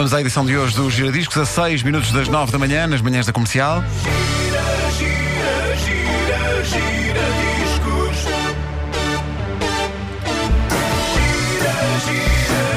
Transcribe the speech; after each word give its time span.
Vamos 0.00 0.14
à 0.14 0.20
edição 0.22 0.46
de 0.46 0.56
hoje 0.56 0.74
do 0.74 0.90
Giradiscos, 0.90 1.36
a 1.36 1.44
6 1.44 1.82
minutos 1.82 2.10
das 2.10 2.26
9 2.26 2.50
da 2.50 2.58
manhã, 2.58 2.86
nas 2.86 3.02
manhãs 3.02 3.26
da 3.26 3.34
comercial. 3.34 3.84
Gira, 4.02 4.62
gira, 4.96 5.76
gira, 5.76 6.64
gira 6.64 7.20
discos. 7.60 8.24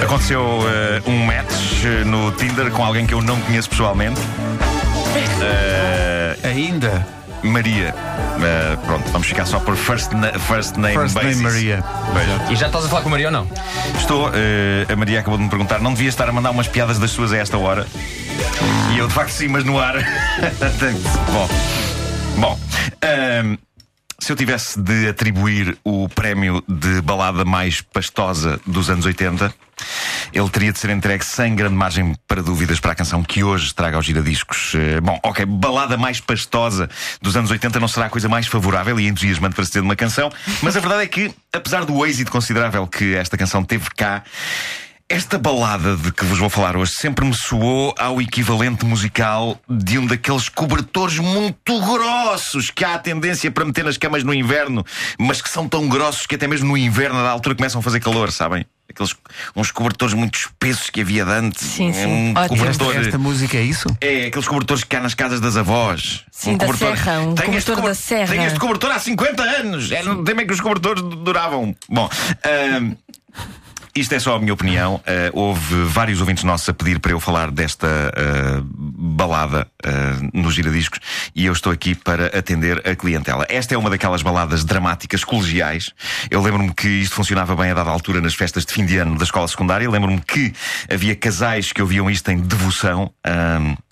Aconteceu 0.04 0.44
eh, 0.68 1.02
um 1.06 1.26
match 1.26 1.86
eh, 1.86 2.04
no 2.04 2.30
Tinder 2.34 2.70
com 2.72 2.84
alguém 2.84 3.08
que 3.08 3.14
eu 3.14 3.22
não 3.22 3.40
conheço 3.40 3.70
pessoalmente. 3.70 4.20
Eh, 5.46 6.38
Ainda, 6.44 7.08
Maria. 7.44 7.94
Eh, 8.42 8.78
pronto, 8.86 9.10
vamos 9.12 9.28
ficar 9.28 9.46
só 9.46 9.60
por 9.60 9.76
first, 9.76 10.12
na- 10.14 10.32
first 10.40 10.76
name 10.78 10.96
First 10.96 11.14
basis. 11.16 11.38
name 11.38 11.44
Maria. 11.44 11.84
E 12.50 12.56
já 12.56 12.68
estás 12.68 12.86
a 12.86 12.88
falar 12.90 13.02
com 13.02 13.08
o 13.10 13.12
Maria 13.12 13.28
ou 13.28 13.32
não? 13.32 13.48
Estou, 13.98 14.30
eh, 14.34 14.86
a 14.92 14.96
Maria 14.96 15.20
acabou 15.20 15.38
de 15.38 15.44
me 15.44 15.50
perguntar, 15.50 15.80
não 15.80 15.94
devia 15.94 16.10
estar 16.10 16.28
a 16.28 16.32
mandar 16.32 16.52
umas 16.52 16.68
piadas 16.68 16.98
das 17.00 17.12
suas 17.12 17.32
a 17.34 17.38
esta 17.38 17.58
hora? 17.58 17.86
E 18.94 18.98
eu 18.98 19.08
de 19.08 19.14
facto 19.14 19.32
sim, 19.32 19.48
mas 19.48 19.64
no 19.64 19.80
ar. 19.80 19.96
bom, 21.32 21.50
bom 22.38 22.60
ahm, 23.02 23.58
se 24.24 24.32
eu 24.32 24.38
tivesse 24.38 24.80
de 24.80 25.10
atribuir 25.10 25.78
o 25.84 26.08
prémio 26.08 26.64
de 26.66 27.02
balada 27.02 27.44
mais 27.44 27.82
pastosa 27.82 28.58
dos 28.66 28.90
anos 28.90 29.06
80, 29.06 29.54
ele 30.32 30.50
teria 30.50 30.72
de 30.72 30.80
ser 30.80 30.92
entregue 30.92 31.26
sem 31.26 31.54
grande 31.54 31.76
margem 31.76 32.16
para 32.26 32.42
dúvidas 32.42 32.80
para 32.80 32.94
a 32.94 32.96
canção 32.96 33.22
que 33.22 33.44
hoje 33.44 33.76
traga 33.76 33.98
aos 33.98 34.06
giradiscos. 34.06 34.76
Eh, 34.76 35.02
Bom, 35.02 35.20
ok, 35.22 35.46
balada 35.46 35.98
mais 35.98 36.22
pastosa 36.22 36.90
dos 37.22 37.36
anos 37.36 37.52
80 37.52 37.82
não 37.82 37.88
será 37.90 38.06
a 38.06 38.10
coisa 38.10 38.30
mais 38.30 38.48
favorável 38.48 38.98
e 38.98 39.10
entusiasmante 39.10 39.56
para 39.56 39.66
se 39.66 39.74
ter 39.74 39.80
de 39.80 39.86
uma 39.86 39.96
canção, 39.96 40.32
mas 40.62 40.78
a 40.78 40.80
verdade 40.80 41.04
é 41.04 41.08
que, 41.08 41.30
apesar 41.52 41.84
do 41.84 42.06
êxito 42.06 42.32
considerável 42.32 42.88
que 42.88 43.16
esta 43.16 43.38
canção 43.38 43.62
teve 43.62 43.90
cá, 43.94 44.24
esta 45.10 45.38
balada 45.38 45.96
de 45.96 46.12
que 46.12 46.26
vos 46.26 46.40
vou 46.40 46.50
falar 46.50 46.76
hoje 46.76 46.92
sempre 46.94 47.24
me 47.26 47.34
soou 47.36 47.94
ao 48.00 48.20
equivalente 48.22 48.84
musical 48.86 49.60
de 49.70 50.00
um 50.00 50.08
daqueles 50.08 50.50
cobertores 50.50 51.20
muito 51.20 51.80
grossos 51.82 52.72
que 52.72 52.84
há 52.84 52.96
a 52.96 53.00
tendência 53.00 53.52
para 53.52 53.64
meter 53.66 53.84
nas 53.84 53.98
camas 53.98 54.24
no 54.24 54.34
inverno, 54.34 54.84
mas 55.20 55.42
que 55.42 55.50
são 55.50 55.68
tão 55.68 55.88
grossos 55.88 56.26
que 56.26 56.36
até 56.36 56.48
mesmo 56.48 56.70
no 56.70 56.78
inverno, 56.78 57.22
da 57.22 57.30
altura, 57.30 57.54
começam 57.56 57.80
a 57.80 57.84
fazer 57.84 58.00
calor, 58.00 58.32
sabem? 58.32 58.66
Aqueles 58.90 59.16
uns 59.56 59.72
cobertores 59.72 60.14
muito 60.14 60.36
espessos 60.38 60.90
que 60.90 61.02
havia 61.02 61.24
de 61.26 61.32
antes. 61.32 61.62
Sim, 61.66 61.94
sim. 61.94 62.06
Um 62.06 62.32
Ótimo. 62.36 62.66
Esta, 62.66 62.84
cobertor. 62.84 62.96
esta 63.06 63.18
música 63.18 63.58
é 63.58 63.62
isso? 63.64 63.88
É, 64.02 64.26
aqueles 64.28 64.48
cobertores 64.48 64.84
que 64.84 64.96
há 64.96 65.00
nas 65.00 65.14
casas 65.14 65.40
das 65.40 65.58
avós. 65.58 66.24
Sim, 66.32 66.58
da 66.58 66.68
serra, 66.76 67.20
um 67.22 67.34
este 67.34 67.46
cobertor 67.46 67.82
da 67.82 67.96
serra. 67.96 68.28
Tenho 68.28 68.46
este 68.46 68.60
cobertor 68.60 68.92
há 68.92 69.00
50 69.00 69.44
anos. 69.44 69.92
É, 69.92 70.04
não 70.04 70.24
tem 70.24 70.36
bem 70.36 70.46
que 70.46 70.54
os 70.54 70.60
cobertores 70.62 71.02
du- 71.02 71.16
duravam. 71.16 71.76
Bom. 71.90 72.10
Isto 73.96 74.14
é 74.14 74.20
só 74.20 74.36
a 74.36 74.40
minha 74.40 74.54
opinião. 74.54 75.00
Ah, 75.06 75.30
houve 75.34 75.84
vários 75.84 76.20
ouvintes 76.20 76.44
nossos 76.44 76.68
a 76.68 76.74
pedir 76.74 77.00
para 77.00 77.12
eu 77.12 77.20
falar 77.20 77.52
desta 77.52 77.88
ah, 77.88 78.64
balada 78.66 79.68
ah, 79.84 79.90
nos 80.34 80.56
giradiscos 80.56 81.00
e 81.36 81.46
eu 81.46 81.54
estou 81.54 81.72
aqui 81.72 81.94
para 81.94 82.28
atender 82.38 82.82
a 82.88 82.96
clientela. 82.96 83.46
Esta 83.50 83.76
é 83.76 83.78
uma 83.78 83.90
daquelas 83.90 84.24
baladas 84.24 84.66
dramáticas 84.66 85.24
colegiais. 85.24 85.92
Eu 86.32 86.42
lembro-me 86.42 86.74
que 86.74 86.88
isto 86.88 87.16
funcionava 87.16 87.56
bem 87.56 87.70
a 87.70 87.74
dada 87.76 87.92
altura 87.92 88.20
nas 88.20 88.34
festas 88.34 88.66
de 88.66 88.74
fim 88.74 88.86
de 88.86 88.98
ano 88.98 89.16
da 89.18 89.24
escola 89.24 89.48
secundária. 89.48 89.90
Lembro-me 89.90 90.22
que 90.22 90.54
havia 90.92 91.16
casais 91.16 91.72
que 91.72 91.82
ouviam 91.82 92.10
isto 92.10 92.30
em 92.32 92.38
devoção. 92.38 93.12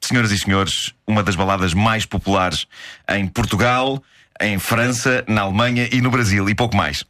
Senhoras 0.02 0.32
e 0.32 0.38
senhores, 0.38 0.94
uma 1.06 1.22
das 1.22 1.36
baladas 1.36 1.74
mais 1.74 2.06
populares 2.06 2.66
em 3.10 3.28
Portugal, 3.28 4.02
em 4.42 4.58
França, 4.58 5.24
na 5.28 5.42
Alemanha 5.42 5.88
e 5.92 6.02
no 6.02 6.10
Brasil 6.10 6.50
e 6.50 6.56
pouco 6.56 6.76
mais 6.76 7.06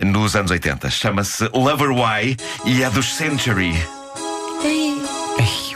nos 0.00 0.34
anos 0.36 0.50
80. 0.50 0.90
Chama-se 0.90 1.48
Lover 1.52 1.90
Why 1.90 2.36
e 2.64 2.82
é 2.82 2.90
do 2.90 3.02
Century. 3.02 3.74
Ei, 4.64 5.02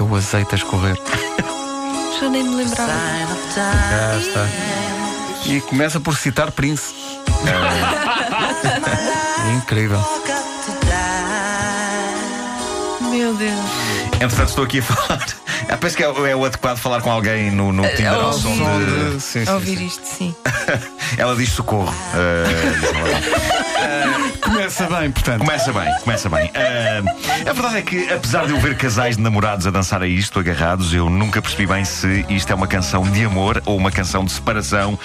o 0.00 0.14
azeite 0.14 0.54
a 0.54 0.56
escorrer. 0.56 0.96
já 2.20 2.28
nem 2.28 2.42
me 2.42 2.56
lembrava. 2.56 2.92
Já 3.54 4.18
está. 4.18 4.46
E 5.46 5.60
começa 5.62 6.00
por 6.00 6.16
citar 6.16 6.50
Prince. 6.52 6.94
Incrível. 9.56 10.00
Meu 13.10 13.34
Deus. 13.34 13.58
Entretanto, 14.20 14.48
estou 14.48 14.64
aqui 14.64 14.78
a 14.80 14.82
falar. 14.82 15.24
Ah, 15.68 15.76
penso 15.76 15.96
que 15.96 16.04
é, 16.04 16.06
é 16.06 16.36
o 16.36 16.44
adequado 16.44 16.76
falar 16.78 17.00
com 17.00 17.10
alguém 17.10 17.50
no, 17.50 17.72
no 17.72 17.82
Tinder 17.90 18.12
ao 18.12 18.26
ouvi. 18.26 18.42
som 18.42 18.54
de. 18.54 19.20
Sim, 19.20 19.44
sim, 19.44 19.52
Ouvir 19.52 19.78
sim. 19.78 19.86
isto, 19.86 20.06
sim. 20.06 20.34
Ela 21.16 21.34
diz 21.36 21.50
socorro. 21.50 21.92
Começa 24.40 24.86
bem, 24.86 25.10
portanto. 25.10 25.38
Começa 25.40 25.72
bem, 25.72 25.94
começa 26.02 26.28
bem. 26.28 26.50
Ah, 26.54 27.50
a 27.50 27.52
verdade 27.52 27.76
é 27.78 27.82
que, 27.82 28.12
apesar 28.12 28.46
de 28.46 28.52
eu 28.52 28.60
ver 28.60 28.76
casais 28.76 29.16
de 29.16 29.22
namorados 29.22 29.66
a 29.66 29.70
dançar 29.70 30.02
a 30.02 30.06
isto, 30.06 30.38
agarrados, 30.38 30.92
eu 30.92 31.10
nunca 31.10 31.40
percebi 31.42 31.66
bem 31.66 31.84
se 31.84 32.24
isto 32.28 32.52
é 32.52 32.54
uma 32.54 32.66
canção 32.66 33.02
de 33.02 33.24
amor, 33.24 33.62
ou 33.64 33.76
uma 33.76 33.90
canção 33.90 34.24
de 34.24 34.32
separação, 34.32 34.98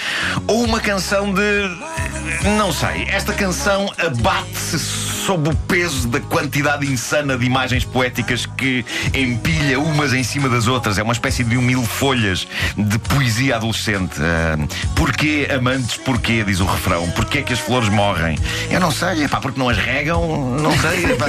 ou 0.47 0.63
uma 0.63 0.79
canção 0.79 1.33
de. 1.33 2.49
Não 2.57 2.71
sei. 2.71 3.07
Esta 3.09 3.33
canção 3.33 3.91
abate-se 3.97 5.00
sob 5.25 5.49
o 5.49 5.55
peso 5.55 6.07
da 6.07 6.19
quantidade 6.19 6.91
insana 6.91 7.37
de 7.37 7.45
imagens 7.45 7.85
poéticas 7.85 8.45
que 8.45 8.83
empilha 9.13 9.79
umas 9.79 10.13
em 10.13 10.23
cima 10.23 10.49
das 10.49 10.67
outras. 10.67 10.97
É 10.97 11.03
uma 11.03 11.13
espécie 11.13 11.43
de 11.43 11.57
um 11.57 11.61
mil 11.61 11.83
folhas 11.83 12.47
de 12.75 12.97
poesia 12.97 13.57
adolescente. 13.57 14.15
Ah, 14.19 14.57
porquê, 14.95 15.47
amantes, 15.55 15.97
porquê? 15.97 16.43
Diz 16.43 16.59
o 16.59 16.65
refrão. 16.65 17.09
Porquê 17.11 17.39
é 17.39 17.41
que 17.43 17.53
as 17.53 17.59
flores 17.59 17.89
morrem? 17.89 18.37
Eu 18.69 18.79
não 18.79 18.91
sei, 18.91 19.23
é 19.23 19.27
pá, 19.27 19.39
porque 19.39 19.59
não 19.59 19.69
as 19.69 19.77
regam? 19.77 20.57
Não 20.59 20.71
sei. 20.79 21.05
epá. 21.05 21.27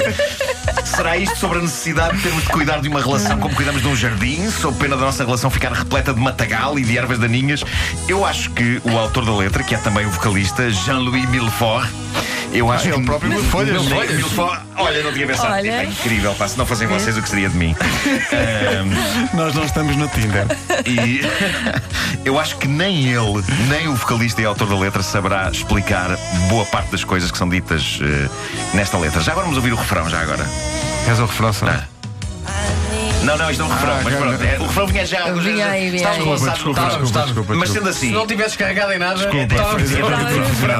Será 0.83 1.15
isto 1.15 1.37
sobre 1.37 1.59
a 1.59 1.61
necessidade 1.61 2.17
de 2.17 2.23
termos 2.23 2.43
de 2.43 2.49
cuidar 2.49 2.81
de 2.81 2.89
uma 2.89 3.01
relação 3.01 3.39
como 3.39 3.53
cuidamos 3.55 3.81
de 3.81 3.87
um 3.87 3.95
jardim, 3.95 4.49
sob 4.49 4.77
pena 4.79 4.95
da 4.95 5.05
nossa 5.05 5.23
relação 5.23 5.49
ficar 5.49 5.71
repleta 5.71 6.13
de 6.13 6.19
matagal 6.19 6.79
e 6.79 6.83
de 6.83 6.97
ervas 6.97 7.19
daninhas? 7.19 7.63
Eu 8.07 8.25
acho 8.25 8.49
que 8.51 8.81
o 8.83 8.97
autor 8.97 9.25
da 9.25 9.35
letra, 9.35 9.63
que 9.63 9.75
é 9.75 9.77
também 9.77 10.05
o 10.05 10.09
vocalista, 10.09 10.69
Jean-Louis 10.69 11.29
Millefort, 11.29 11.89
eu 12.53 12.71
acho 12.71 12.87
ele 12.87 12.97
que. 12.97 13.05
próprio 13.05 13.29
Mil 13.31 13.43
Folhas. 13.43 13.83
Mil 13.83 14.29
Folhas. 14.29 14.61
Olha, 14.75 15.03
não 15.03 15.13
tinha 15.13 15.27
pensado. 15.27 15.53
Olha. 15.53 15.71
É 15.71 15.85
incrível, 15.85 16.33
pá, 16.35 16.47
se 16.47 16.57
não 16.57 16.65
fossem 16.65 16.87
vocês, 16.87 17.17
o 17.17 17.21
que 17.21 17.29
seria 17.29 17.49
de 17.49 17.55
mim? 17.57 17.75
Ahm, 18.33 19.35
Nós 19.35 19.53
não 19.53 19.63
estamos 19.63 19.95
no 19.95 20.07
Tinder. 20.07 20.45
e 20.85 21.21
eu 22.25 22.39
acho 22.39 22.57
que 22.57 22.67
nem 22.67 23.07
ele, 23.07 23.43
nem 23.69 23.87
o 23.87 23.95
vocalista 23.95 24.41
e 24.41 24.45
autor 24.45 24.67
da 24.67 24.77
letra 24.77 25.03
saberá 25.03 25.49
explicar 25.51 26.17
boa 26.49 26.65
parte 26.65 26.91
das 26.91 27.03
coisas 27.03 27.29
que 27.31 27.37
são 27.37 27.47
ditas 27.47 27.99
eh, 28.01 28.29
nesta 28.73 28.97
letra. 28.97 29.21
Já 29.21 29.31
agora 29.31 29.45
vamos 29.45 29.57
ouvir 29.57 29.73
o 29.73 29.77
refrão, 29.77 30.09
já 30.09 30.19
agora. 30.21 30.45
És 31.07 31.19
o 31.19 31.25
refrão 31.25 31.53
só. 31.53 31.65
Não, 33.23 33.37
não, 33.37 33.49
isto 33.49 33.61
é 33.61 33.65
um 33.65 33.69
refrão, 33.69 33.93
Ah, 33.93 34.01
mas 34.03 34.15
pronto. 34.15 34.43
é, 34.43 34.57
o 34.59 34.63
refrão 34.67 34.87
vinha 34.87 35.05
já. 35.05 35.31
Vinha 35.31 35.67
aí, 35.67 35.89
vinha 35.89 36.09
aí. 36.09 36.15
Desculpa, 36.17 36.51
desculpa, 36.51 36.81
talo. 36.81 36.89
desculpa, 37.01 37.21
desculpa. 37.25 37.53
Mas 37.55 37.69
sendo 37.69 37.83
desculpa. 37.85 37.89
assim. 37.89 38.07
Se 38.07 38.13
não 38.13 38.27
tivesses 38.27 38.55
carregado 38.57 38.91
em 38.93 38.99
nada, 38.99 39.15
Desculpa, 39.15 39.37
estava 39.53 39.77
Desculpa, 39.79 40.15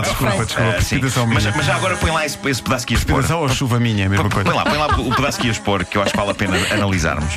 desculpa, 0.02 0.46
desculpa. 0.46 0.72
Precipitação 0.74 1.28
mas, 1.28 1.44
minha. 1.44 1.56
mas 1.58 1.66
já 1.66 1.76
agora 1.76 1.96
põe 1.98 2.12
lá 2.12 2.26
esse, 2.26 2.38
esse 2.46 2.62
pedaço 2.62 2.86
que 2.86 2.94
ias 2.94 3.04
pôr. 3.04 3.14
Precipitação 3.16 3.42
ou 3.42 3.50
chuva 3.50 3.80
minha, 3.80 4.04
é 4.04 4.08
a 4.08 4.10
mesma 4.10 4.30
coisa. 4.30 4.50
Põe 4.50 4.56
lá, 4.58 4.64
põe 4.66 4.78
lá 4.78 4.88
o 4.88 5.16
pedaço 5.16 5.40
que 5.40 5.48
ias 5.48 5.58
pôr, 5.58 5.86
que 5.86 5.98
eu 5.98 6.02
acho 6.02 6.12
que 6.12 6.18
vale 6.18 6.32
a 6.32 6.36
pena 6.36 6.58
analisarmos. 6.72 7.34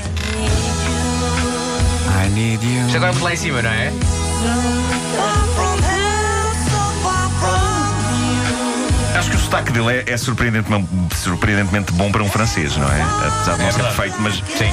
I 2.24 2.28
need 2.30 2.64
you. 2.66 2.86
Isto 2.86 2.96
agora 2.96 3.12
muito 3.12 3.24
lá 3.24 3.32
em 3.32 3.36
cima, 3.36 3.62
não 3.62 3.70
é? 3.70 3.92
Acho 9.16 9.30
que 9.30 9.36
o 9.36 9.40
sotaque 9.40 9.72
dele 9.72 10.04
é, 10.06 10.12
é 10.12 10.16
surpreendentemente, 10.16 10.88
surpreendentemente 11.16 11.90
bom 11.92 12.12
para 12.12 12.22
um 12.22 12.28
francês, 12.28 12.76
não 12.76 12.86
é? 12.86 13.00
Apesar 13.00 13.56
de 13.56 13.62
não 13.62 13.72
ser 13.72 13.82
verdade. 13.82 13.96
perfeito, 13.96 14.16
mas. 14.20 14.34
Sim. 14.58 14.72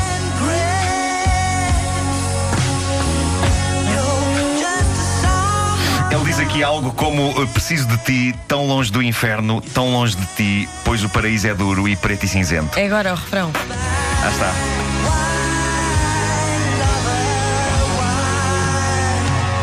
Ele 6.12 6.24
diz 6.26 6.40
aqui 6.40 6.62
algo 6.64 6.92
como: 6.92 7.34
"Eu 7.38 7.48
Preciso 7.48 7.88
de 7.88 7.98
ti, 8.00 8.36
tão 8.48 8.68
longe 8.68 8.92
do 8.92 9.02
inferno, 9.02 9.62
tão 9.62 9.92
longe 9.92 10.16
de 10.16 10.26
ti, 10.36 10.70
pois 10.84 11.04
o 11.04 11.10
paraíso 11.10 11.48
é 11.48 11.54
duro 11.54 11.88
e 11.88 11.96
preto 11.96 12.26
e 12.26 12.28
cinzento. 12.28 12.78
É 12.78 12.86
agora 12.86 13.14
o 13.14 13.16
refrão. 13.16 13.52
Ah, 14.24 14.30
está. 14.30 14.83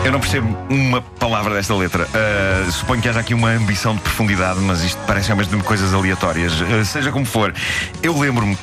Eu 0.05 0.13
não 0.13 0.21
percebo 0.21 0.57
uma 0.71 1.03
palavra 1.03 1.55
desta 1.55 1.75
letra. 1.75 2.09
Ah, 2.15 2.71
suponho 2.71 3.03
que 3.03 3.09
haja 3.09 3.21
aqui 3.21 3.35
uma 3.35 3.51
ambição 3.51 3.95
de 3.95 4.01
profundidade, 4.01 4.59
mas 4.61 4.83
isto 4.83 4.99
parece 5.07 5.31
ao 5.31 5.37
mesmo 5.37 5.53
tempo 5.53 5.65
coisas 5.65 5.93
aleatórias. 5.93 6.55
Ah, 6.63 6.85
seja 6.85 7.13
como 7.13 7.27
for, 7.27 7.55
eu 8.03 8.19
lembro-me. 8.19 8.57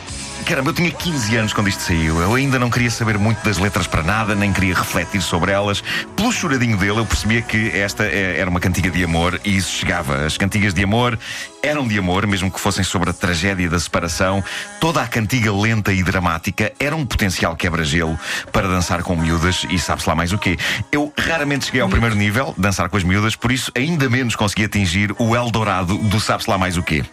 Caramba, 0.45 0.69
eu 0.69 0.73
tinha 0.73 0.89
15 0.89 1.35
anos 1.35 1.53
quando 1.53 1.67
isto 1.67 1.81
saiu. 1.83 2.21
Eu 2.21 2.33
ainda 2.33 2.57
não 2.57 2.69
queria 2.69 2.89
saber 2.89 3.17
muito 3.17 3.43
das 3.43 3.57
letras 3.57 3.85
para 3.85 4.01
nada, 4.01 4.33
nem 4.33 4.53
queria 4.53 4.73
refletir 4.73 5.21
sobre 5.21 5.51
elas. 5.51 5.83
Pelo 6.15 6.31
choradinho 6.31 6.77
dele, 6.77 6.99
eu 6.99 7.05
percebia 7.05 7.41
que 7.41 7.69
esta 7.71 8.05
é- 8.05 8.39
era 8.39 8.49
uma 8.49 8.59
cantiga 8.61 8.89
de 8.89 9.03
amor 9.03 9.41
e 9.43 9.57
isso 9.57 9.71
chegava. 9.71 10.25
As 10.25 10.37
cantigas 10.37 10.73
de 10.73 10.81
amor 10.83 11.19
eram 11.61 11.85
de 11.85 11.99
amor, 11.99 12.25
mesmo 12.25 12.49
que 12.49 12.61
fossem 12.61 12.81
sobre 12.81 13.09
a 13.09 13.13
tragédia 13.13 13.69
da 13.69 13.77
separação. 13.77 14.41
Toda 14.79 15.01
a 15.01 15.07
cantiga 15.07 15.51
lenta 15.51 15.91
e 15.91 16.01
dramática 16.01 16.71
era 16.79 16.95
um 16.95 17.05
potencial 17.05 17.53
quebra-gelo 17.57 18.17
para 18.53 18.69
dançar 18.69 19.03
com 19.03 19.17
miúdas 19.17 19.65
e 19.69 19.77
sabe-se 19.77 20.07
lá 20.07 20.15
mais 20.15 20.31
o 20.31 20.37
quê. 20.37 20.57
Eu 20.93 21.11
raramente 21.17 21.65
cheguei 21.65 21.81
ao 21.81 21.89
primeiro 21.89 22.15
nível, 22.15 22.55
dançar 22.57 22.87
com 22.87 22.95
as 22.95 23.03
miúdas, 23.03 23.35
por 23.35 23.51
isso 23.51 23.69
ainda 23.75 24.09
menos 24.09 24.33
consegui 24.33 24.63
atingir 24.63 25.13
o 25.19 25.35
Eldorado 25.35 25.97
do 25.97 26.19
sabe-se 26.21 26.49
lá 26.49 26.57
mais 26.57 26.77
o 26.77 26.83
quê. 26.83 27.03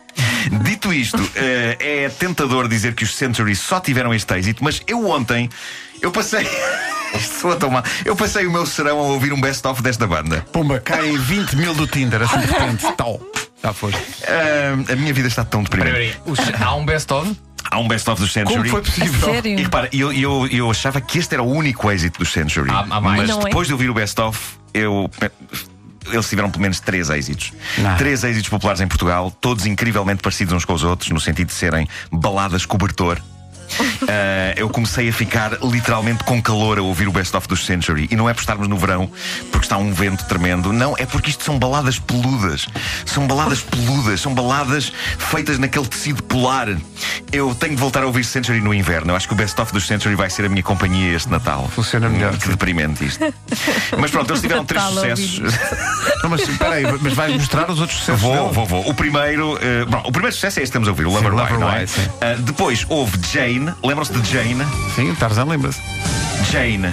Dito 0.62 0.92
isto, 0.92 1.18
eh, 1.34 1.76
é 2.04 2.08
tentador 2.08 2.68
dizer 2.68 2.94
que 2.94 3.04
os 3.04 3.14
Century 3.14 3.54
só 3.56 3.80
tiveram 3.80 4.12
este 4.14 4.32
êxito, 4.34 4.62
mas 4.62 4.82
eu 4.86 5.08
ontem 5.08 5.48
eu 6.02 6.10
passei. 6.10 6.46
Isto 7.14 7.42
soa 7.42 7.54
tão 7.54 7.70
mal. 7.70 7.84
Eu 8.04 8.16
passei 8.16 8.44
o 8.44 8.50
meu 8.50 8.66
serão 8.66 8.98
a 8.98 9.02
ouvir 9.02 9.32
um 9.32 9.40
best-of 9.40 9.80
desta 9.80 10.04
banda. 10.04 10.44
Pumba, 10.52 10.80
caem 10.80 11.16
20 11.16 11.54
mil 11.54 11.72
do 11.72 11.86
Tinder, 11.86 12.20
assim 12.22 12.40
de 12.40 12.46
repente. 12.46 12.84
Tal. 12.98 13.20
Já 13.62 13.72
foi. 13.72 13.92
Ah, 14.26 14.92
a 14.92 14.96
minha 14.96 15.14
vida 15.14 15.28
está 15.28 15.44
tão. 15.44 15.62
Os- 16.26 16.38
Há 16.60 16.74
um 16.74 16.84
best-of? 16.84 17.36
Há 17.70 17.78
um 17.78 17.86
best-of 17.86 18.20
dos 18.20 18.32
Century. 18.32 18.56
Como 18.56 18.68
foi 18.68 18.82
possível? 18.82 19.30
Sério? 19.32 19.58
E 19.60 19.62
repara, 19.62 19.88
eu, 19.92 20.12
eu, 20.12 20.48
eu 20.48 20.68
achava 20.68 21.00
que 21.00 21.20
este 21.20 21.34
era 21.34 21.42
o 21.42 21.48
único 21.48 21.88
êxito 21.88 22.18
dos 22.18 22.32
Century. 22.32 22.68
Há- 22.70 22.84
há 22.90 23.00
mais. 23.00 23.20
Mas 23.20 23.30
Não 23.30 23.40
é? 23.42 23.44
depois 23.44 23.68
de 23.68 23.72
ouvir 23.74 23.90
o 23.90 23.94
best-of, 23.94 24.40
eu. 24.74 25.08
Eles 26.12 26.28
tiveram 26.28 26.50
pelo 26.50 26.62
menos 26.62 26.80
três 26.80 27.10
êxitos. 27.10 27.52
Não. 27.78 27.96
Três 27.96 28.24
êxitos 28.24 28.48
populares 28.48 28.80
em 28.80 28.86
Portugal, 28.88 29.30
todos 29.30 29.66
incrivelmente 29.66 30.22
parecidos 30.22 30.52
uns 30.52 30.64
com 30.64 30.72
os 30.74 30.84
outros, 30.84 31.10
no 31.10 31.20
sentido 31.20 31.48
de 31.48 31.54
serem 31.54 31.88
baladas 32.10 32.66
cobertor. 32.66 33.20
Ah, 34.08 34.54
eu 34.56 34.68
comecei 34.68 35.08
a 35.08 35.12
ficar 35.12 35.58
literalmente 35.62 36.24
com 36.24 36.40
calor 36.42 36.78
a 36.78 36.82
ouvir 36.82 37.08
o 37.08 37.12
best-of 37.12 37.48
dos 37.48 37.64
Century. 37.64 38.08
E 38.10 38.16
não 38.16 38.28
é 38.28 38.34
por 38.34 38.40
estarmos 38.40 38.68
no 38.68 38.76
verão, 38.76 39.10
porque 39.50 39.66
está 39.66 39.76
um 39.76 39.92
vento 39.92 40.24
tremendo. 40.26 40.72
Não, 40.72 40.94
é 40.98 41.06
porque 41.06 41.30
isto 41.30 41.44
são 41.44 41.58
baladas 41.58 41.98
peludas. 41.98 42.66
São 43.04 43.26
baladas 43.26 43.60
peludas, 43.60 44.20
são 44.20 44.34
baladas 44.34 44.92
feitas 45.18 45.58
naquele 45.58 45.86
tecido 45.86 46.22
polar. 46.22 46.68
Eu 47.32 47.54
tenho 47.54 47.74
de 47.74 47.80
voltar 47.80 48.02
a 48.02 48.06
ouvir 48.06 48.24
Century 48.24 48.60
no 48.60 48.72
inverno. 48.72 49.12
Eu 49.12 49.16
acho 49.16 49.26
que 49.26 49.34
o 49.34 49.36
best-of 49.36 49.72
dos 49.72 49.86
Century 49.86 50.14
vai 50.14 50.30
ser 50.30 50.44
a 50.44 50.48
minha 50.48 50.62
companhia 50.62 51.14
este 51.14 51.30
Natal. 51.30 51.68
Funciona 51.74 52.08
melhor. 52.08 52.36
Que 52.36 52.48
deprimente 52.48 53.04
isto. 53.04 53.24
Mas 53.98 54.10
pronto, 54.10 54.30
eles 54.30 54.40
tiveram 54.42 54.64
três 54.64 54.82
sucessos. 54.84 55.40
Não, 56.22 56.30
mas 56.30 56.40
espera 56.48 56.74
aí, 56.74 56.84
mas 57.00 57.12
vais 57.12 57.34
mostrar 57.34 57.70
os 57.70 57.80
outros 57.80 57.98
sucessos 57.98 58.20
Vou, 58.22 58.32
dele? 58.34 58.54
vou, 58.54 58.66
vou. 58.66 58.88
O 58.88 58.94
primeiro, 58.94 59.58
eh, 59.60 59.84
bom, 59.84 60.02
o 60.06 60.12
primeiro 60.12 60.34
sucesso 60.34 60.58
é 60.58 60.62
este 60.62 60.72
que 60.72 60.78
estamos 60.78 60.88
a 60.88 60.92
ouvir, 60.92 61.04
o 61.06 61.10
Lover, 61.10 61.34
Why, 61.34 61.40
é? 61.42 61.80
Why, 61.80 61.86
sim. 61.86 62.08
Ah, 62.20 62.34
depois 62.38 62.86
houve 62.88 63.18
Jane, 63.54 63.72
lembram-se 63.84 64.12
de 64.12 64.28
Jane? 64.32 64.66
Sim, 64.96 65.10
o 65.12 65.16
Tarzan 65.16 65.44
lembra-se. 65.44 65.78
Jane. 66.50 66.88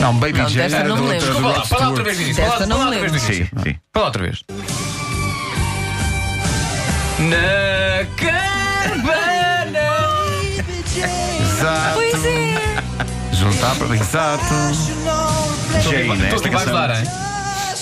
Não, 0.00 0.14
Baby 0.14 0.38
Não, 0.38 0.48
Jane 0.48 0.62
desta 0.62 0.78
era 0.78 0.88
não 0.88 0.96
me 0.96 1.02
outro- 1.02 1.18
lembro. 1.18 1.34
do 1.34 1.40
Fala, 1.42 1.58
Rod 1.58 1.66
fala 1.68 1.88
outra 1.90 2.04
Stewart. 2.04 2.16
vez. 2.24 2.36
Desta 2.36 2.52
Fala, 2.52 2.66
não 2.66 2.76
fala 2.78 2.90
me 2.90 2.96
outra 2.96 3.10
vez 3.10 3.24
início. 3.24 3.44
Sim, 3.54 3.62
sim. 3.62 3.76
Fala 3.92 4.06
outra 4.06 4.22
vez. 4.22 4.42
Na 7.18 8.06
cabana. 8.16 9.78
Exato. 11.40 11.94
Pois 11.94 12.24
é. 12.24 12.54
Juntar 13.34 13.74
para. 13.76 13.94
Exato. 13.96 14.44
Jane, 15.82 16.12
Estou 16.24 16.36
esta 16.36 16.36
aqui 16.36 16.48
a 16.48 16.50
canção, 16.58 16.76
ajudar, 16.78 16.90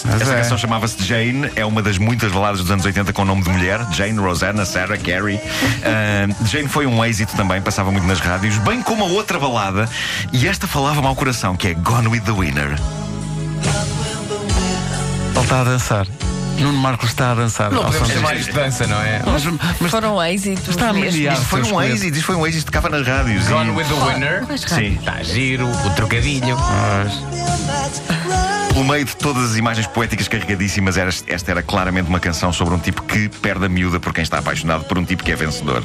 Mas 0.05 0.21
esta 0.23 0.35
é. 0.35 0.37
canção 0.39 0.59
chamava-se 0.59 1.03
Jane, 1.05 1.51
é 1.57 1.65
uma 1.65 1.83
das 1.83 1.99
muitas 1.99 2.31
baladas 2.33 2.61
dos 2.61 2.71
anos 2.71 2.85
80 2.85 3.13
com 3.13 3.25
nome 3.25 3.43
de 3.43 3.51
mulher. 3.51 3.81
Jane, 3.93 4.19
Rosanna, 4.19 4.65
Sarah, 4.65 4.97
Carrie. 4.99 5.41
Ah, 5.85 6.29
Jane 6.47 6.69
foi 6.69 6.87
um 6.87 7.05
êxito 7.05 7.37
também, 7.37 7.61
passava 7.61 7.91
muito 7.91 8.07
nas 8.07 8.21
rádios, 8.21 8.57
bem 8.59 8.83
como 8.83 9.05
a 9.05 9.09
outra 9.09 9.39
balada, 9.39 9.89
e 10.33 10.47
esta 10.49 10.67
falava-me 10.67 11.07
ao 11.07 11.15
coração, 11.15 11.57
que 11.57 11.69
é 11.69 11.75
Gone 11.75 12.09
with 12.09 12.21
the 12.21 12.33
Winner. 12.33 12.77
Ele 15.35 15.41
está 15.43 15.61
a 15.61 15.65
dançar. 15.65 16.07
Nuno 16.59 16.79
Marcos 16.79 17.09
está 17.09 17.31
a 17.33 17.35
dançar. 17.35 17.73
Não 17.73 17.85
podemos 17.85 18.09
chamar 18.11 18.37
isto 18.37 18.53
de 18.53 18.59
dança, 18.59 18.87
não 18.87 19.01
é? 19.01 19.23
Mas, 19.25 19.45
mas 19.81 19.91
Foram 19.91 20.23
êxitos. 20.23 20.69
Está 20.69 20.91
a 20.91 20.93
mediar. 20.93 21.35
Isto 21.35 21.47
foi 21.47 21.63
um 21.63 21.81
êxito, 21.81 22.17
isto 22.17 22.27
foi 22.27 22.37
um 22.37 22.47
êxito, 22.47 22.67
tocava 22.67 22.91
nas 22.91 23.07
rádios. 23.07 23.47
e- 23.47 23.49
Gone 23.49 23.71
with 23.71 23.87
the 23.87 23.95
winner. 23.95 24.45
Quais 24.45 24.61
Sim. 24.63 24.97
Está 25.01 25.23
giro, 25.23 25.67
o 25.67 25.91
trocadilho. 25.95 26.57
Pelo 28.73 28.85
meio 28.85 29.05
de 29.05 29.17
todas 29.17 29.51
as 29.51 29.57
imagens 29.57 29.87
poéticas 29.87 30.29
carregadíssimas, 30.29 30.97
era- 30.97 31.11
esta 31.27 31.51
era 31.51 31.63
claramente 31.63 32.09
uma 32.09 32.21
canção 32.21 32.53
sobre 32.53 32.75
um 32.75 32.79
tipo 32.79 33.03
que 33.03 33.29
perde 33.29 33.65
a 33.67 33.69
miúda 33.69 33.99
por 33.99 34.13
quem 34.15 34.23
está 34.23 34.39
apaixonado 34.39 34.85
por 34.85 34.97
um 34.99 35.05
tipo 35.05 35.25
que 35.25 35.33
é 35.33 35.37
vencedor. 35.37 35.83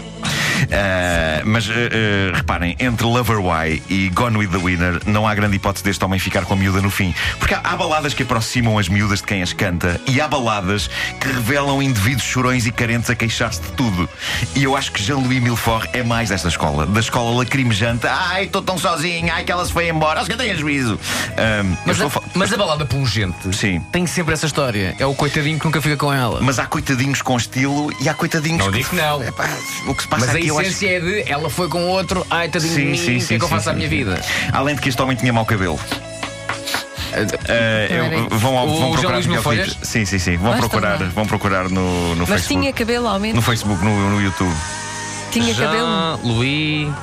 Ah, 0.71 1.41
mas 1.45 1.69
ah, 1.69 1.73
ah, 1.73 2.37
reparem, 2.37 2.75
entre 2.79 3.05
Lover 3.05 3.39
Why 3.39 3.81
e 3.89 4.09
Gone 4.09 4.37
with 4.37 4.49
the 4.49 4.57
Winner, 4.57 5.01
não 5.05 5.27
há 5.27 5.35
grande 5.35 5.55
hipótese 5.55 5.83
deste 5.83 6.03
homem 6.03 6.19
ficar 6.19 6.45
com 6.45 6.53
a 6.53 6.57
miúda 6.57 6.81
no 6.81 6.89
fim. 6.89 7.13
Porque 7.39 7.53
há, 7.53 7.61
há 7.63 7.75
baladas 7.75 8.13
que 8.13 8.23
aproximam 8.23 8.77
as 8.77 8.89
miúdas 8.89 9.19
de 9.19 9.25
quem 9.25 9.41
as 9.41 9.53
canta 9.53 9.99
e 10.07 10.19
há 10.19 10.27
baladas 10.27 10.89
que 11.19 11.27
revelam 11.27 11.81
indivíduos 11.81 12.23
chorões 12.23 12.65
e 12.65 12.71
carentes 12.71 13.09
a 13.09 13.15
queixar-se 13.15 13.61
de 13.61 13.69
tudo. 13.73 14.09
E 14.55 14.63
eu 14.63 14.75
acho 14.75 14.91
que 14.91 15.01
Jean-Louis 15.01 15.41
Milfort 15.41 15.89
é 15.93 16.03
mais 16.03 16.29
desta 16.29 16.47
escola, 16.47 16.85
da 16.85 16.99
escola 16.99 17.37
lacrimejante. 17.37 18.07
Ai, 18.07 18.45
estou 18.45 18.61
tão 18.61 18.77
sozinho, 18.77 19.31
ai, 19.33 19.43
que 19.43 19.51
ela 19.51 19.65
se 19.65 19.71
foi 19.71 19.89
embora, 19.89 20.19
acho 20.19 20.27
que 20.27 20.33
eu 20.33 20.37
tenho 20.37 20.57
juízo. 20.57 20.99
Eu 21.37 21.77
Mas 21.85 22.01
a, 22.01 22.09
mas 22.33 22.53
a 22.53 22.57
balada 22.57 22.85
pungente 22.85 23.55
Sim. 23.55 23.81
tem 23.91 24.05
sempre 24.05 24.33
essa 24.33 24.45
história. 24.45 24.95
É 24.99 25.05
o 25.05 25.13
coitadinho 25.13 25.59
que 25.59 25.65
nunca 25.65 25.81
fica 25.81 25.97
com 25.97 26.11
ela. 26.11 26.39
Mas 26.41 26.59
há 26.59 26.65
coitadinhos 26.65 27.21
com 27.21 27.37
estilo 27.37 27.91
e 27.99 28.09
há 28.09 28.13
coitadinhos 28.13 28.59
Não 28.59 28.71
que... 28.71 28.77
digo 28.77 28.89
que 28.89 28.95
não. 28.95 29.23
Epá, 29.23 29.49
o 29.87 29.95
que 29.95 30.03
se 30.03 30.07
passa 30.07 30.25
Mas 30.25 30.35
a 30.35 30.37
aqui 30.37 30.44
eu 30.44 30.44
acho... 30.44 30.44
essência 30.47 30.89
é 30.89 30.99
de 30.99 31.31
ela 31.31 31.49
foi 31.49 31.67
com 31.69 31.83
outro, 31.87 32.25
ai 32.29 32.47
tadinho 32.49 32.69
de 32.73 32.75
Sim, 32.75 32.85
mim, 32.91 32.97
sim, 32.97 33.15
o 33.15 33.19
que 33.19 33.25
sim, 33.25 33.35
é 33.35 33.37
que 33.37 33.43
eu 33.43 33.47
sim, 33.47 33.53
faço 33.55 33.69
à 33.69 33.73
sim, 33.73 33.77
minha 33.77 33.89
vida? 33.89 34.21
Além 34.51 34.75
de 34.75 34.81
que 34.81 34.89
este 34.89 35.01
homem 35.01 35.15
tinha 35.15 35.31
mau 35.33 35.45
cabelo. 35.45 35.79
Eh, 37.47 37.87
eu- 37.91 38.29
vão, 38.39 38.53
vão 38.53 38.77
João 38.77 38.91
procurar 38.91 39.21
Luís? 39.55 39.77
Sim, 39.83 40.03
sim, 40.05 40.19
sim. 40.19 40.35
Vão 40.37 40.49
está 40.53 40.67
procurar, 40.67 40.99
lá. 40.99 41.07
vão 41.13 41.25
procurar 41.25 41.69
no, 41.69 42.09
no 42.15 42.19
Mas 42.27 42.29
Facebook. 42.41 42.61
tinha 42.61 42.73
cabelo 42.73 43.07
ao 43.07 43.13
No 43.15 43.19
menos. 43.21 43.45
Facebook, 43.45 43.83
no, 43.83 44.09
no 44.09 44.21
YouTube. 44.21 44.53
Tinha 45.31 45.53
cabelo. 45.55 45.87
Jean, 45.87 46.19
Louis. 46.23 46.93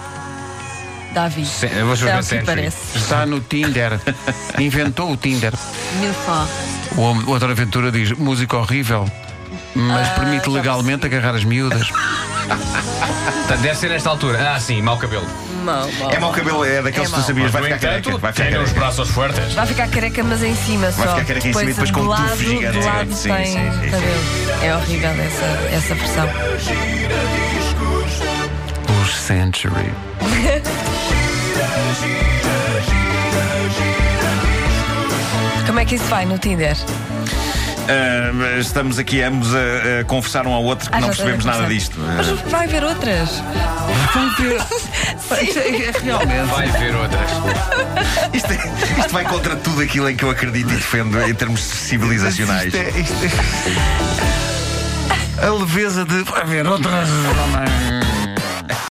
Davi. 1.15 1.45
Se- 1.47 1.67
eu 1.67 1.85
vou 1.87 1.91
É 1.93 1.95
escrever 1.95 2.15
o 2.15 2.19
que 2.19 2.25
Century. 2.25 2.47
parece. 2.47 2.77
Está 2.99 3.25
no 3.27 3.41
Tinder. 3.41 3.99
Inventou 4.59 5.13
o 5.13 5.17
Tinder. 5.17 5.53
Milfó. 6.01 6.47
O, 6.97 7.01
homem- 7.03 7.23
o 7.23 7.27
Doutor 7.27 7.51
Aventura 7.51 7.91
diz: 7.91 8.13
música 8.13 8.57
horrível, 8.59 9.11
mas 9.75 10.09
Ah, 10.09 10.15
permite 10.21 10.49
legalmente 10.51 11.07
agarrar 11.07 11.35
as 11.35 11.45
miúdas. 11.45 11.89
Portanto, 12.47 13.61
deve 13.61 13.75
ser 13.77 13.89
nesta 13.91 14.09
altura. 14.11 14.55
Ah, 14.55 14.61
sim, 14.61 14.81
mau 14.83 14.97
cabelo. 14.99 15.27
Mau, 15.65 15.89
mau. 15.93 16.11
É 16.11 16.19
mau 16.19 16.33
cabelo, 16.33 16.65
é 16.65 16.83
daqueles 16.83 16.97
É 16.97 17.01
que 17.05 17.07
tu 17.11 17.17
mau. 17.19 17.23
sabias. 17.27 17.51
Vai 17.53 17.63
no 17.63 17.67
ficar 17.69 17.77
entanto, 17.77 18.03
careca. 18.05 18.19
Vai 18.19 18.33
ficar 18.33 18.45
tem 18.49 18.55
os 18.59 18.63
careca. 18.65 18.81
braços 18.81 19.11
fortes. 19.11 19.53
Vai 19.55 19.67
ficar 19.67 19.89
careca, 19.89 20.25
mas 20.25 20.43
em 20.43 20.57
cima 20.57 20.91
só. 20.93 21.03
ficar 21.03 21.25
careca 21.25 21.49
em 21.49 21.53
cima 21.53 21.63
e 21.65 21.67
depois 21.67 21.91
com 21.91 22.01
um 22.01 22.07
lado, 22.09 22.31
tufo 22.31 22.45
gigante. 22.45 22.79
Do 22.79 22.85
lado 22.85 23.15
Sim, 23.15 23.29
tem 23.33 23.47
sim, 23.47 23.53
sim, 23.53 23.81
sim. 23.81 23.91
cabelo. 23.91 24.65
É 24.65 24.77
horrível 24.77 25.11
essa, 25.11 25.77
essa 25.77 25.95
versão. 25.95 26.29
Os 29.03 29.15
Century. 29.15 29.93
Como 35.67 35.79
é 35.81 35.85
que 35.85 35.95
isso 35.95 36.05
vai 36.05 36.27
no 36.27 36.39
Tinder? 36.39 36.77
Ah, 37.89 38.59
estamos 38.59 38.99
aqui 38.99 39.21
ambos 39.23 39.49
a, 39.55 40.01
a 40.01 40.05
conversar 40.05 40.47
um 40.47 40.53
ao 40.53 40.63
outro 40.65 40.89
que 40.91 40.97
Ah, 40.97 41.01
não 41.01 41.09
percebemos 41.09 41.45
nada 41.45 41.67
disto. 41.67 41.99
Mas 41.99 42.29
vai 42.51 42.65
haver 42.67 42.85
outras. 42.85 43.29
Realmente. 46.05 46.51
Vai 46.51 46.69
ver 46.69 46.95
outras. 46.95 47.31
Isto, 48.33 48.53
é- 48.53 48.73
isto 49.01 49.13
vai 49.13 49.25
contra 49.25 49.57
tudo 49.57 49.83
aquilo 49.83 50.09
em 50.09 50.17
que 50.17 50.25
eu 50.25 50.31
acredito 50.31 50.71
e 50.73 50.77
defendo 50.77 51.21
em 51.23 51.35
termos 51.35 51.61
civilizacionais. 51.61 52.67
Isto 52.73 52.77
é- 52.77 53.01
isto 53.01 53.15
é- 55.41 55.47
A 55.47 55.51
leveza 55.51 56.05
de. 56.05 56.23
Vai 56.23 56.45
ver 56.45 56.67
outras. 56.67 57.09